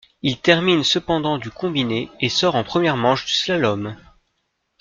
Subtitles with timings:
[0.23, 3.95] Il termine cependant du combiné et sort en première manche du slalom.